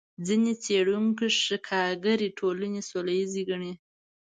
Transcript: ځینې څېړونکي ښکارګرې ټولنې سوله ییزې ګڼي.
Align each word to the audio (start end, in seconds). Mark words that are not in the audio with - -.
ځینې 0.25 0.51
څېړونکي 0.63 1.27
ښکارګرې 1.43 2.29
ټولنې 2.39 2.81
سوله 2.89 3.13
ییزې 3.19 3.43
ګڼي. 3.49 3.73